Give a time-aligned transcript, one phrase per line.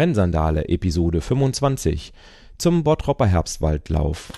[0.00, 2.14] Rennsandale Episode 25
[2.56, 4.32] zum Bottropper Herbstwaldlauf.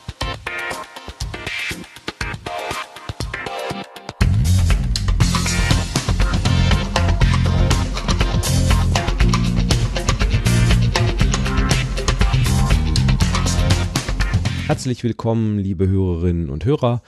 [14.66, 17.02] Herzlich willkommen, liebe Hörerinnen und Hörer,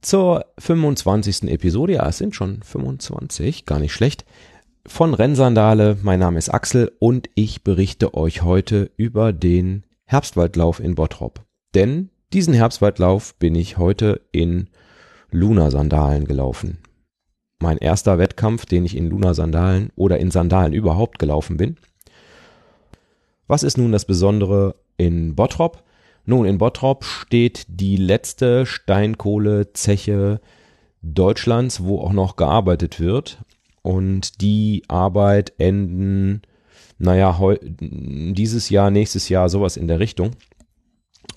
[0.00, 1.50] zur 25.
[1.50, 1.94] Episode.
[1.94, 4.24] Ja, es sind schon 25, gar nicht schlecht.
[4.88, 5.98] Von Rennsandale.
[6.02, 11.44] Mein Name ist Axel und ich berichte euch heute über den Herbstwaldlauf in Bottrop.
[11.74, 14.68] Denn diesen Herbstwaldlauf bin ich heute in
[15.30, 16.78] Luna-Sandalen gelaufen.
[17.60, 21.76] Mein erster Wettkampf, den ich in Luna-Sandalen oder in Sandalen überhaupt gelaufen bin.
[23.48, 25.82] Was ist nun das Besondere in Bottrop?
[26.24, 30.40] Nun, in Bottrop steht die letzte Steinkohlezeche
[31.02, 33.38] Deutschlands, wo auch noch gearbeitet wird.
[33.86, 36.42] Und die Arbeit enden,
[36.98, 40.32] naja, dieses Jahr, nächstes Jahr, sowas in der Richtung.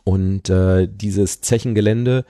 [0.04, 2.26] Und äh, dieses Zechengelände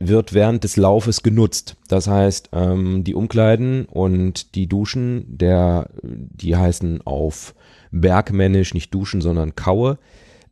[0.00, 1.76] wird während des Laufes genutzt.
[1.88, 7.54] Das heißt, ähm, die Umkleiden und die Duschen, der, die heißen auf
[7.90, 9.98] Bergmännisch nicht Duschen, sondern Kaue,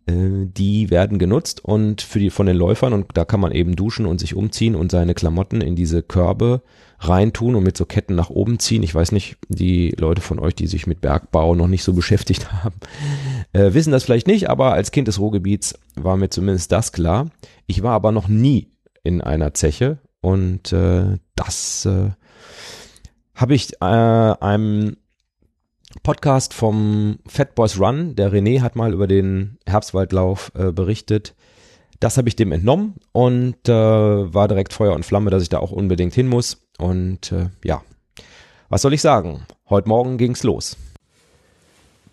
[0.05, 0.13] äh,
[0.45, 4.05] die werden genutzt und für die von den Läufern und da kann man eben duschen
[4.05, 6.61] und sich umziehen und seine Klamotten in diese Körbe
[7.01, 8.83] reintun und mit so Ketten nach oben ziehen.
[8.83, 12.53] Ich weiß nicht, die Leute von euch, die sich mit Bergbau noch nicht so beschäftigt
[12.65, 12.77] haben,
[13.53, 17.31] äh, wissen das vielleicht nicht, aber als Kind des Ruhrgebiets war mir zumindest das klar.
[17.67, 18.69] Ich war aber noch nie
[19.03, 22.11] in einer Zeche und äh, das äh,
[23.35, 24.97] habe ich äh, einem
[26.03, 28.15] Podcast vom Fat Boys Run.
[28.15, 31.35] Der René hat mal über den Herbstwaldlauf äh, berichtet.
[31.99, 35.59] Das habe ich dem entnommen und äh, war direkt Feuer und Flamme, dass ich da
[35.59, 36.63] auch unbedingt hin muss.
[36.81, 37.83] Und äh, ja,
[38.71, 39.43] was soll ich sagen?
[39.69, 40.79] Heute Morgen ging's los.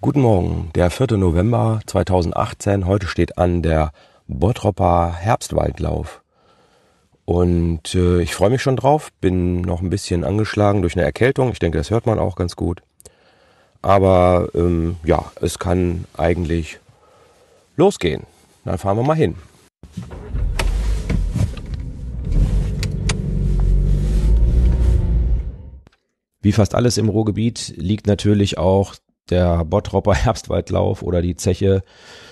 [0.01, 1.17] Guten Morgen, der 4.
[1.17, 2.85] November 2018.
[2.85, 3.91] Heute steht an der
[4.27, 6.21] Bottropper Herbstwaldlauf.
[7.23, 11.51] Und äh, ich freue mich schon drauf, bin noch ein bisschen angeschlagen durch eine Erkältung.
[11.51, 12.81] Ich denke, das hört man auch ganz gut.
[13.81, 16.79] Aber ähm, ja, es kann eigentlich
[17.77, 18.23] losgehen.
[18.65, 19.35] Dann fahren wir mal hin.
[26.47, 28.95] Wie fast alles im Ruhrgebiet liegt natürlich auch
[29.29, 31.83] der Bottropper Herbstwaldlauf oder die Zeche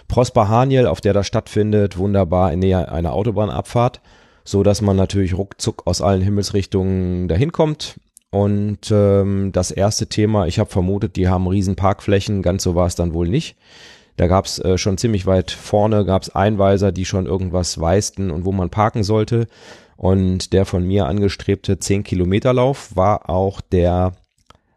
[0.07, 3.99] Prosper Haniel, auf der das stattfindet, wunderbar in Nähe einer Autobahnabfahrt,
[4.45, 7.99] so dass man natürlich ruckzuck aus allen Himmelsrichtungen dahin kommt.
[8.29, 12.87] Und ähm, das erste Thema, ich habe vermutet, die haben riesen Parkflächen, ganz so war
[12.87, 13.57] es dann wohl nicht.
[14.15, 18.31] Da gab es äh, schon ziemlich weit vorne, gab es Einweiser, die schon irgendwas weisten
[18.31, 19.47] und wo man parken sollte.
[19.97, 24.13] Und der von mir angestrebte 10 Kilometer Lauf war auch der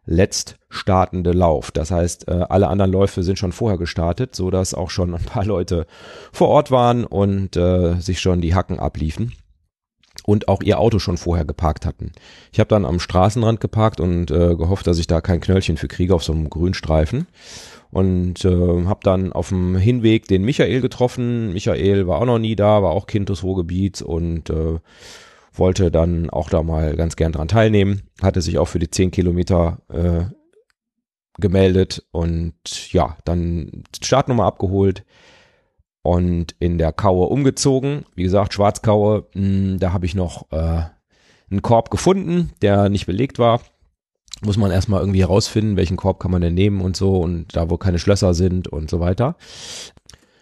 [0.06, 1.70] letzt startende Lauf.
[1.70, 5.24] Das heißt, äh, alle anderen Läufe sind schon vorher gestartet, so dass auch schon ein
[5.24, 5.86] paar Leute
[6.32, 9.34] vor Ort waren und äh, sich schon die Hacken abliefen
[10.24, 12.12] und auch ihr Auto schon vorher geparkt hatten.
[12.52, 15.88] Ich habe dann am Straßenrand geparkt und äh, gehofft, dass ich da kein Knöllchen für
[15.88, 17.26] kriege auf so einem Grünstreifen
[17.90, 21.52] und äh, habe dann auf dem Hinweg den Michael getroffen.
[21.52, 24.78] Michael war auch noch nie da, war auch Kind des Ruhrgebiets und äh,
[25.52, 28.02] wollte dann auch da mal ganz gern dran teilnehmen.
[28.22, 30.24] Hatte sich auch für die 10 Kilometer äh,
[31.40, 35.04] gemeldet und ja, dann Startnummer abgeholt
[36.02, 38.04] und in der Kaue umgezogen.
[38.14, 40.82] Wie gesagt, Schwarzkaue, mh, hm, da habe ich noch äh,
[41.50, 43.60] einen Korb gefunden, der nicht belegt war.
[44.44, 47.70] Muss man erstmal irgendwie herausfinden, welchen Korb kann man denn nehmen und so und da
[47.70, 49.36] wo keine Schlösser sind und so weiter.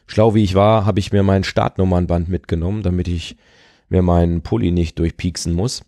[0.06, 3.36] Schlau wie ich war, habe ich mir mein Startnummernband mitgenommen, damit ich
[3.88, 5.82] mir meinen Pulli nicht durchpieksen muss.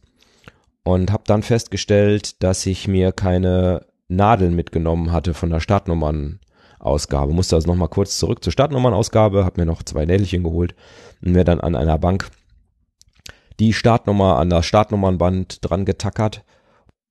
[0.84, 6.40] Und habe dann festgestellt, dass ich mir keine Nadeln mitgenommen hatte von der Startnummern
[6.78, 7.32] Ausgabe.
[7.32, 10.74] Musste also nochmal kurz zurück zur Startnummernausgabe, habe mir noch zwei Nädelchen geholt
[11.22, 12.30] und mir dann an einer Bank
[13.58, 16.44] die Startnummer an das Startnummernband dran getackert.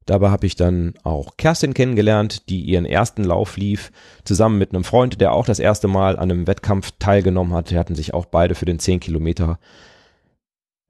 [0.07, 3.91] Dabei habe ich dann auch Kerstin kennengelernt, die ihren ersten Lauf lief,
[4.23, 7.69] zusammen mit einem Freund, der auch das erste Mal an einem Wettkampf teilgenommen hat.
[7.69, 9.59] Die hatten sich auch beide für den 10 Kilometer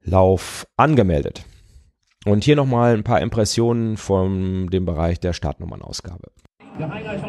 [0.04, 1.44] Lauf angemeldet.
[2.24, 6.30] Und hier nochmal ein paar Impressionen von dem Bereich der Startnummernausgabe.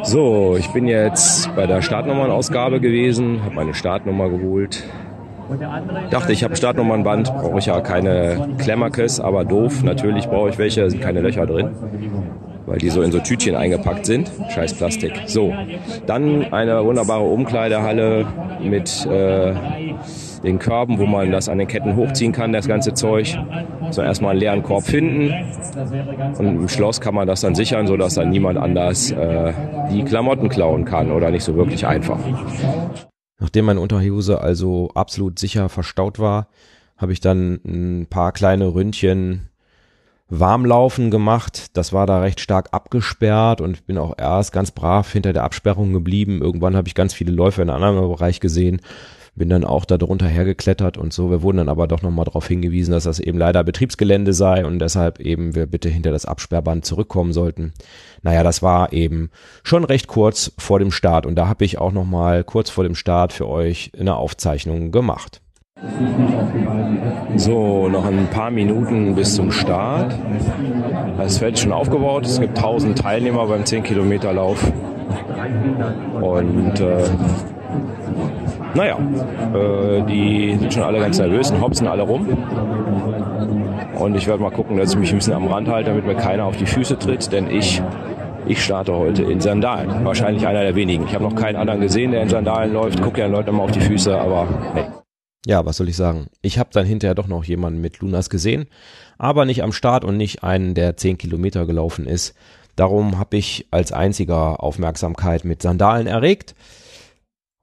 [0.03, 4.83] So, ich bin jetzt bei der Startnummernausgabe gewesen, habe meine Startnummer geholt.
[6.12, 9.84] Dachte, ich habe Startnummernband, brauche ich ja keine Klemmerkes, aber doof.
[9.84, 11.69] Natürlich brauche ich welche, sind keine Löcher drin,
[12.66, 14.31] weil die so in so Tütchen eingepackt sind.
[14.50, 15.13] Scheiß Plastik.
[15.25, 15.54] So,
[16.06, 18.25] dann eine wunderbare Umkleidehalle
[18.62, 19.54] mit äh,
[20.44, 23.38] den Körben, wo man das an den Ketten hochziehen kann, das ganze Zeug.
[23.92, 25.34] So erstmal einen leeren Korb finden
[26.38, 29.52] und im Schloss kann man das dann sichern, sodass dann niemand anders äh,
[29.92, 32.19] die Klamotten klauen kann oder nicht so wirklich einfach.
[33.39, 36.47] Nachdem meine Unterhose also absolut sicher verstaut war,
[36.97, 39.50] habe ich dann ein paar kleine Ründchen
[40.27, 41.75] Warmlaufen gemacht.
[41.75, 45.94] Das war da recht stark abgesperrt und bin auch erst ganz brav hinter der Absperrung
[45.94, 46.41] geblieben.
[46.41, 48.81] Irgendwann habe ich ganz viele Läufer in einem anderen Bereich gesehen,
[49.39, 51.31] bin dann auch da drunter hergeklettert und so.
[51.31, 54.77] Wir wurden dann aber doch nochmal darauf hingewiesen, dass das eben leider Betriebsgelände sei und
[54.77, 57.74] deshalb eben wir bitte hinter das Absperrband zurückkommen sollten.
[58.21, 59.31] Naja, das war eben
[59.63, 62.94] schon recht kurz vor dem Start und da habe ich auch nochmal kurz vor dem
[62.94, 65.42] Start für euch eine Aufzeichnung gemacht.
[67.38, 70.13] So, noch ein paar Minuten bis zum Start.
[71.18, 72.25] Das Feld ist schon aufgebaut.
[72.25, 74.69] Es gibt 1000 Teilnehmer beim 10 Kilometer Lauf.
[76.19, 77.06] Und äh,
[78.74, 78.98] naja,
[79.54, 82.27] äh, die sind schon alle ganz nervös und hopsen alle rum.
[83.98, 86.16] Und ich werde mal gucken, dass ich mich ein bisschen am Rand halte, damit mir
[86.16, 87.81] keiner auf die Füße tritt, denn ich,
[88.48, 90.06] ich starte heute in Sandalen.
[90.06, 91.06] Wahrscheinlich einer der wenigen.
[91.06, 93.01] Ich habe noch keinen anderen gesehen, der in Sandalen läuft.
[93.01, 94.86] Gucke ja Leute mal auf die Füße, aber hey.
[95.45, 96.27] Ja, was soll ich sagen?
[96.42, 98.68] Ich habe dann hinterher doch noch jemanden mit Lunas gesehen,
[99.18, 102.36] aber nicht am Start und nicht einen, der 10 Kilometer gelaufen ist.
[102.75, 106.56] Darum habe ich als einziger Aufmerksamkeit mit Sandalen erregt.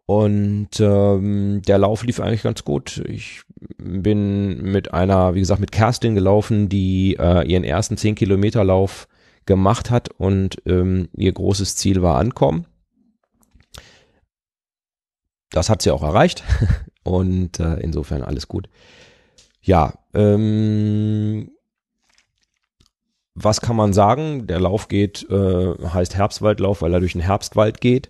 [0.07, 3.03] Und ähm, der Lauf lief eigentlich ganz gut.
[3.09, 3.43] Ich
[3.77, 9.09] bin mit einer, wie gesagt, mit Kerstin gelaufen, die äh, ihren ersten 10 Kilometer Lauf
[9.47, 12.67] gemacht hat und ähm, ihr großes Ziel war Ankommen.
[15.51, 16.45] Das hat sie auch erreicht
[17.03, 18.69] und äh, insofern alles gut.
[19.63, 21.51] Ja, ähm,
[23.35, 24.47] was kann man sagen?
[24.47, 28.09] Der Lauf geht, äh, heißt Herbstwaldlauf, weil er durch den Herbstwald geht.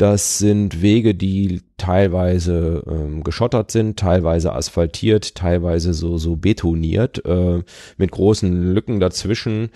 [0.00, 7.62] Das sind Wege, die teilweise ähm, geschottert sind, teilweise asphaltiert, teilweise so, so betoniert, äh,
[7.98, 9.68] mit großen Lücken dazwischen.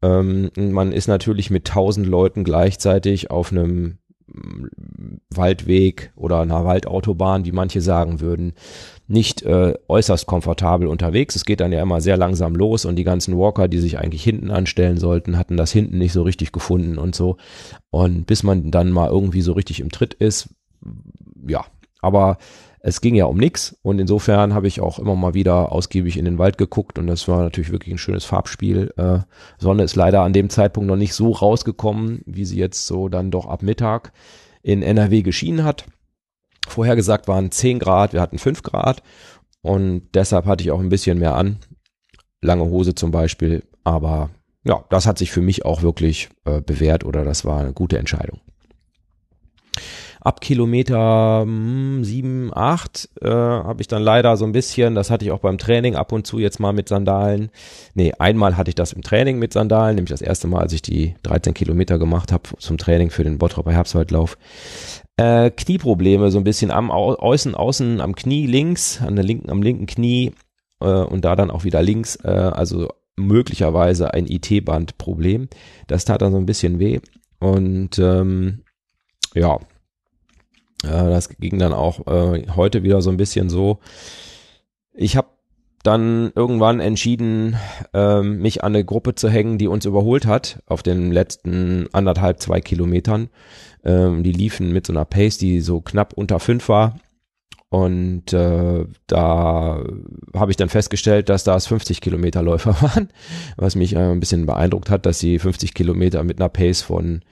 [0.00, 3.98] Ähm, man ist natürlich mit tausend Leuten gleichzeitig auf einem
[5.30, 8.54] Waldweg oder einer Waldautobahn, wie manche sagen würden,
[9.06, 11.36] nicht äh, äußerst komfortabel unterwegs.
[11.36, 14.24] Es geht dann ja immer sehr langsam los und die ganzen Walker, die sich eigentlich
[14.24, 17.36] hinten anstellen sollten, hatten das hinten nicht so richtig gefunden und so.
[17.90, 20.48] Und bis man dann mal irgendwie so richtig im Tritt ist,
[21.46, 21.64] ja,
[22.00, 22.38] aber
[22.86, 26.26] es ging ja um nix und insofern habe ich auch immer mal wieder ausgiebig in
[26.26, 28.92] den Wald geguckt und das war natürlich wirklich ein schönes Farbspiel.
[28.98, 29.20] Äh,
[29.56, 33.30] Sonne ist leider an dem Zeitpunkt noch nicht so rausgekommen, wie sie jetzt so dann
[33.30, 34.12] doch ab Mittag
[34.62, 35.86] in NRW geschienen hat.
[36.68, 39.02] Vorhergesagt waren 10 Grad, wir hatten 5 Grad
[39.62, 41.56] und deshalb hatte ich auch ein bisschen mehr an.
[42.42, 44.28] Lange Hose zum Beispiel, aber
[44.62, 47.96] ja, das hat sich für mich auch wirklich äh, bewährt oder das war eine gute
[47.96, 48.40] Entscheidung.
[50.24, 51.46] Ab Kilometer
[52.00, 55.58] sieben, acht äh, habe ich dann leider so ein bisschen, das hatte ich auch beim
[55.58, 57.50] Training ab und zu jetzt mal mit Sandalen.
[57.92, 60.80] Nee, einmal hatte ich das im Training mit Sandalen, nämlich das erste Mal, als ich
[60.80, 64.38] die 13 Kilometer gemacht habe zum Training für den Bottropper Herbstwaldlauf.
[65.18, 69.60] Äh, Knieprobleme, so ein bisschen am Außen, außen am Knie links, an der linken, am
[69.60, 70.32] linken Knie
[70.80, 75.48] äh, und da dann auch wieder links, äh, also möglicherweise ein IT-Band-Problem.
[75.86, 77.00] Das tat dann so ein bisschen weh.
[77.40, 78.62] Und ähm,
[79.34, 79.58] ja,
[80.84, 83.78] das ging dann auch äh, heute wieder so ein bisschen so.
[84.92, 85.28] Ich habe
[85.82, 87.56] dann irgendwann entschieden,
[87.92, 92.40] ähm, mich an eine Gruppe zu hängen, die uns überholt hat auf den letzten anderthalb,
[92.40, 93.28] zwei Kilometern.
[93.84, 96.96] Ähm, die liefen mit so einer Pace, die so knapp unter fünf war.
[97.68, 99.84] Und äh, da
[100.32, 103.08] habe ich dann festgestellt, dass das 50 Kilometer Läufer waren,
[103.56, 107.22] was mich äh, ein bisschen beeindruckt hat, dass sie 50 Kilometer mit einer Pace von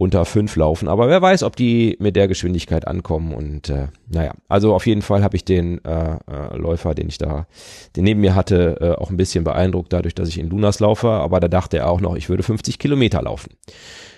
[0.00, 0.88] unter fünf laufen.
[0.88, 3.34] Aber wer weiß, ob die mit der Geschwindigkeit ankommen.
[3.34, 7.18] Und äh, naja, also auf jeden Fall habe ich den äh, äh, Läufer, den ich
[7.18, 7.46] da,
[7.94, 11.10] den neben mir hatte, äh, auch ein bisschen beeindruckt, dadurch, dass ich in Lunas laufe.
[11.10, 13.50] Aber da dachte er auch noch, ich würde 50 Kilometer laufen.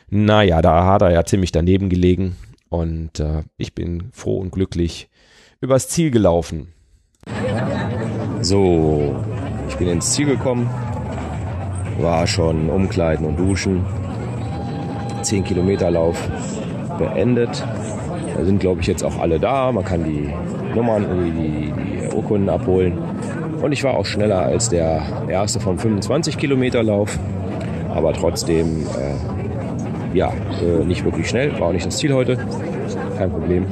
[0.09, 2.37] Naja, da hat er ja ziemlich daneben gelegen.
[2.69, 5.11] Und äh, ich bin froh und glücklich
[5.61, 6.73] übers Ziel gelaufen.
[8.41, 9.17] So,
[9.69, 10.71] ich bin ins Ziel gekommen,
[11.99, 13.85] war schon umkleiden und duschen
[15.23, 16.17] 10 Kilometer Lauf
[16.99, 17.65] beendet.
[18.37, 19.73] Da sind, glaube ich, jetzt auch alle da.
[19.73, 20.33] Man kann die
[20.75, 22.99] Nummern, die, die, Urkunden abholen.
[23.63, 27.19] Und ich war auch schneller als der erste vom 25 Kilometer Lauf.
[27.95, 31.59] Aber trotzdem, äh, ja, äh, nicht wirklich schnell.
[31.59, 32.39] War auch nicht das Ziel heute.
[33.19, 33.67] Kein Problem.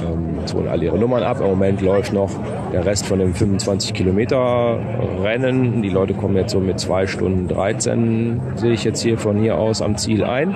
[0.00, 1.40] Ähm, jetzt holen alle ihre Nummern ab.
[1.40, 2.30] Im Moment läuft noch
[2.72, 4.78] der Rest von dem 25 Kilometer
[5.22, 5.82] Rennen.
[5.82, 9.56] Die Leute kommen jetzt so mit zwei Stunden 13, sehe ich jetzt hier von hier
[9.56, 10.54] aus am Ziel ein.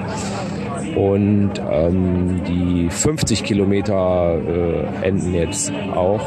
[0.96, 6.20] Und ähm, die 50 Kilometer äh, enden jetzt auch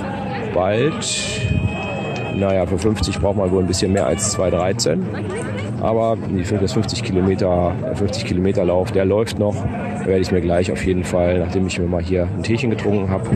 [0.53, 1.41] bald.
[2.35, 4.99] Naja, für 50 braucht man wohl ein bisschen mehr als 2,13.
[5.81, 6.17] Aber
[6.59, 9.55] das 50 Kilometer, 50 Kilometer Lauf, der läuft noch.
[9.55, 12.71] Da werde ich mir gleich auf jeden Fall, nachdem ich mir mal hier ein Teechen
[12.71, 13.29] getrunken habe,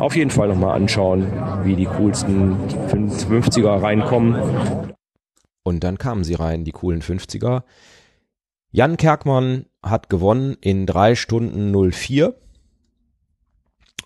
[0.00, 1.26] auf jeden Fall nochmal anschauen,
[1.64, 2.56] wie die coolsten
[2.88, 4.94] 50er reinkommen.
[5.62, 7.62] Und dann kamen sie rein, die coolen 50er.
[8.72, 12.34] Jan Kerkmann hat gewonnen in drei Stunden 04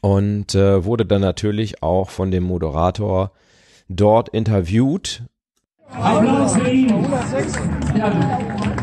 [0.00, 3.32] und äh, wurde dann natürlich auch von dem Moderator
[3.88, 5.22] dort interviewt.
[5.90, 7.06] Applaus für ihn.
[7.96, 8.12] Ja,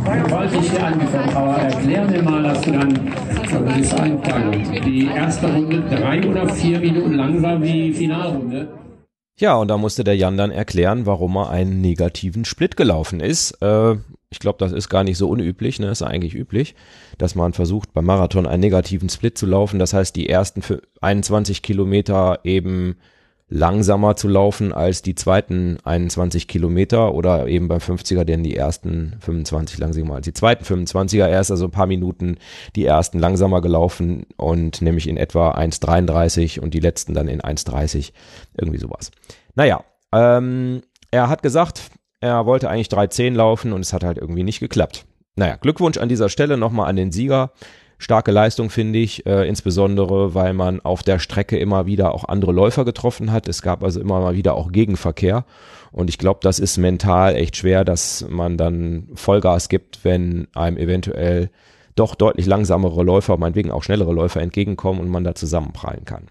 [0.05, 3.13] wollte ich hier angefangen, aber erklär mir mal, dass du dann,
[3.65, 4.21] das ist ein
[4.85, 8.67] die erste Runde drei oder vier Minuten lang war wie Finalrunde.
[9.39, 13.51] Ja, und da musste der Jan dann erklären, warum er einen negativen Split gelaufen ist.
[13.61, 13.95] Äh,
[14.29, 15.89] ich glaube, das ist gar nicht so unüblich, ne?
[15.89, 16.75] Ist eigentlich üblich,
[17.17, 19.79] dass man versucht, beim Marathon einen negativen Split zu laufen.
[19.79, 20.61] Das heißt, die ersten
[21.01, 22.97] 21 Kilometer eben
[23.53, 29.17] langsamer zu laufen als die zweiten 21 Kilometer oder eben beim 50er denn die ersten
[29.19, 31.25] 25 langsamer als die zweiten 25er.
[31.27, 32.37] Er ist also ein paar Minuten
[32.77, 38.13] die ersten langsamer gelaufen und nämlich in etwa 1,33 und die letzten dann in 1,30.
[38.57, 39.11] Irgendwie sowas.
[39.55, 40.81] Naja, ähm,
[41.11, 41.91] er hat gesagt,
[42.21, 45.05] er wollte eigentlich 3,10 laufen und es hat halt irgendwie nicht geklappt.
[45.35, 47.51] Naja, Glückwunsch an dieser Stelle nochmal an den Sieger
[48.01, 52.51] starke Leistung, finde ich, äh, insbesondere weil man auf der Strecke immer wieder auch andere
[52.51, 53.47] Läufer getroffen hat.
[53.47, 55.45] Es gab also immer mal wieder auch Gegenverkehr.
[55.91, 60.77] Und ich glaube, das ist mental echt schwer, dass man dann Vollgas gibt, wenn einem
[60.77, 61.51] eventuell
[61.95, 66.27] doch deutlich langsamere Läufer, meinetwegen auch schnellere Läufer entgegenkommen und man da zusammenprallen kann.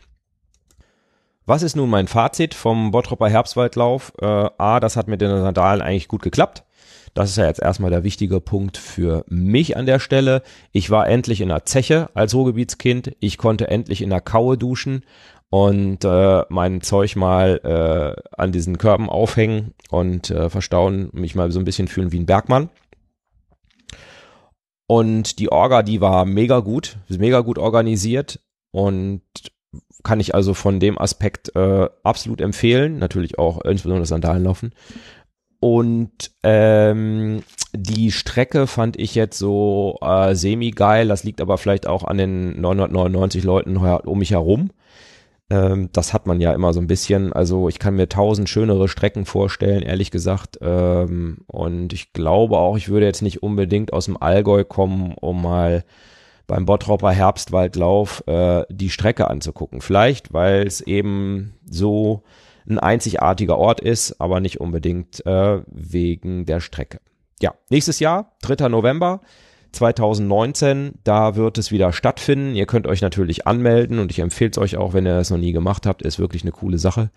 [1.47, 4.13] Was ist nun mein Fazit vom Bottropper Herbstwaldlauf?
[4.21, 6.65] Äh, A, das hat mit den Sandalen eigentlich gut geklappt.
[7.15, 10.43] Das ist ja jetzt erstmal der wichtige Punkt für mich an der Stelle.
[10.73, 13.17] Ich war endlich in der Zeche als Ruhrgebietskind.
[13.21, 15.05] Ich konnte endlich in der Kaue duschen
[15.51, 21.51] und äh, mein Zeug mal äh, an diesen Körben aufhängen und äh, verstauen, mich mal
[21.51, 22.71] so ein bisschen fühlen wie ein Bergmann.
[24.87, 28.41] Und die Orga, die war mega gut, mega gut organisiert
[28.73, 29.23] und
[30.03, 32.99] kann ich also von dem Aspekt äh, absolut empfehlen.
[32.99, 34.73] Natürlich auch insbesondere das Sandalenlaufen.
[35.61, 41.09] Und ähm, die Strecke fand ich jetzt so äh, semi-geil.
[41.09, 44.71] Das liegt aber vielleicht auch an den 999 Leuten um mich herum.
[45.51, 47.33] Ähm, das hat man ja immer so ein bisschen.
[47.33, 50.59] Also ich kann mir tausend schönere Strecken vorstellen, ehrlich gesagt.
[50.63, 55.43] Ähm, und ich glaube auch, ich würde jetzt nicht unbedingt aus dem Allgäu kommen, um
[55.43, 55.85] mal
[56.47, 59.83] beim Bottropper Herbstwaldlauf äh, die Strecke anzugucken.
[59.83, 62.23] Vielleicht, weil es eben so
[62.71, 67.01] ein einzigartiger Ort ist, aber nicht unbedingt äh, wegen der Strecke.
[67.41, 68.69] Ja, nächstes Jahr, 3.
[68.69, 69.21] November
[69.73, 72.55] 2019, da wird es wieder stattfinden.
[72.55, 75.39] Ihr könnt euch natürlich anmelden und ich empfehle es euch auch, wenn ihr das noch
[75.39, 77.11] nie gemacht habt, ist wirklich eine coole Sache.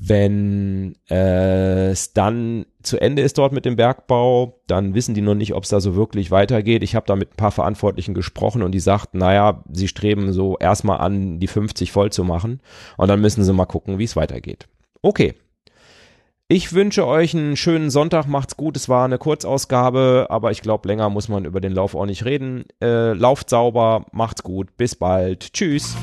[0.00, 5.34] Wenn äh, es dann zu Ende ist dort mit dem Bergbau, dann wissen die noch
[5.34, 6.82] nicht, ob es da so wirklich weitergeht.
[6.82, 10.58] Ich habe da mit ein paar Verantwortlichen gesprochen und die sagten, naja, sie streben so
[10.58, 12.60] erstmal an, die 50 voll zu machen
[12.96, 14.66] und dann müssen sie mal gucken, wie es weitergeht.
[15.02, 15.34] Okay.
[16.46, 18.76] Ich wünsche euch einen schönen Sonntag, macht's gut.
[18.76, 22.26] Es war eine Kurzausgabe, aber ich glaube, länger muss man über den Lauf auch nicht
[22.26, 22.64] reden.
[22.82, 25.54] Äh, lauft sauber, macht's gut, bis bald.
[25.54, 25.96] Tschüss.